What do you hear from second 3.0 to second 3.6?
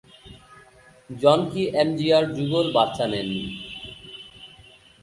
নেননি।